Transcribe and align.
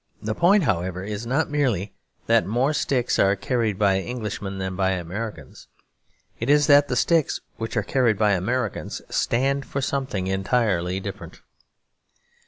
The 0.19 0.33
point, 0.33 0.63
however, 0.63 1.03
is 1.03 1.27
not 1.27 1.51
merely 1.51 1.93
that 2.25 2.43
more 2.47 2.73
sticks 2.73 3.19
are 3.19 3.35
carried 3.35 3.77
by 3.77 3.99
Englishmen 4.01 4.57
than 4.57 4.75
by 4.75 4.93
Americans; 4.93 5.67
it 6.39 6.49
is 6.49 6.65
that 6.65 6.87
the 6.87 6.95
sticks 6.95 7.39
which 7.57 7.77
are 7.77 7.83
carried 7.83 8.17
by 8.17 8.31
Americans 8.31 9.03
stand 9.11 9.63
for 9.63 9.79
something 9.79 10.25
entirely 10.25 10.99
different. 10.99 11.41